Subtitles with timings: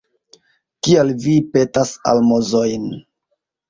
[0.87, 2.93] Kial vi petas almozojn?